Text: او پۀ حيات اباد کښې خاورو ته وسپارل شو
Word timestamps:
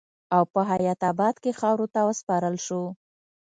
او 0.35 0.41
پۀ 0.51 0.61
حيات 0.71 1.01
اباد 1.11 1.35
کښې 1.43 1.51
خاورو 1.59 1.87
ته 1.93 1.99
وسپارل 2.07 2.55
شو 2.65 2.81